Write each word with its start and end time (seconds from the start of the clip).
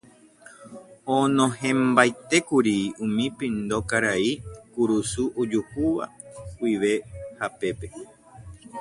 Onohẽmbaitékuri 1.15 2.75
umi 3.03 3.25
pindo 3.37 3.77
karai 3.89 4.31
kurusu 4.73 5.23
ojuhúva 5.41 6.05
guive 6.57 6.91
hapépe. 7.39 7.87